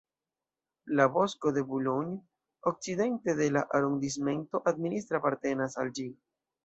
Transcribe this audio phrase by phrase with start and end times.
[0.99, 2.15] La bosko de Boulogne,
[2.71, 6.09] okcidente de la arondismento, administre apartenas al ĝi.